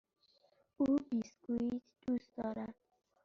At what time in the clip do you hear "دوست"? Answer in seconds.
2.01-2.31